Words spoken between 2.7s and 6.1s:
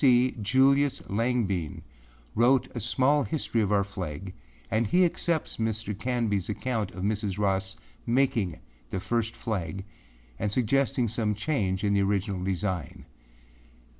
a small history of our flag and he accepts Mr.